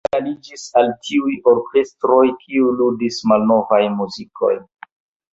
[0.05, 4.65] Li aliĝis al tiuj orkestroj, kiuj ludis malnovajn muzikojn.